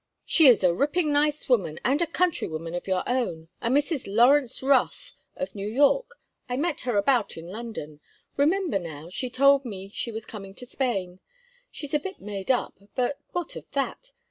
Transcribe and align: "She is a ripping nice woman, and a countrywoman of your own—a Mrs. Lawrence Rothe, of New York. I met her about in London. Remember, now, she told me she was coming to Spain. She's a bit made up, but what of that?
"She 0.25 0.47
is 0.47 0.63
a 0.63 0.73
ripping 0.73 1.11
nice 1.13 1.47
woman, 1.47 1.79
and 1.85 2.01
a 2.01 2.07
countrywoman 2.07 2.73
of 2.73 2.87
your 2.87 3.03
own—a 3.07 3.69
Mrs. 3.69 4.05
Lawrence 4.07 4.63
Rothe, 4.63 5.11
of 5.35 5.53
New 5.53 5.67
York. 5.67 6.17
I 6.49 6.57
met 6.57 6.81
her 6.81 6.97
about 6.97 7.37
in 7.37 7.49
London. 7.49 7.99
Remember, 8.35 8.79
now, 8.79 9.09
she 9.11 9.29
told 9.29 9.63
me 9.63 9.89
she 9.89 10.11
was 10.11 10.25
coming 10.25 10.55
to 10.55 10.65
Spain. 10.65 11.19
She's 11.69 11.93
a 11.93 11.99
bit 11.99 12.19
made 12.19 12.49
up, 12.49 12.79
but 12.95 13.19
what 13.33 13.55
of 13.55 13.69
that? 13.73 14.11